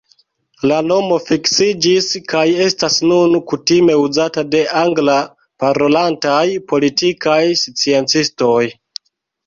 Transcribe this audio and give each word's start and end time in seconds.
La 0.69 0.77
nomo 0.91 1.19
fiksiĝis 1.25 2.07
kaj 2.33 2.41
estas 2.69 2.97
nun 3.13 3.37
kutime 3.53 3.99
uzata 4.07 4.47
de 4.57 4.65
angla-parolantaj 4.83 6.45
politikaj 6.75 7.41
sciencistoj. 7.65 8.61